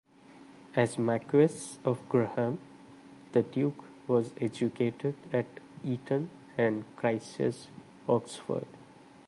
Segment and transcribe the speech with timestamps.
[0.75, 2.57] As Marquess of Graham,
[3.33, 5.45] the Duke was educated at
[5.85, 7.67] Eton and Christ Church,
[8.09, 8.65] Oxford.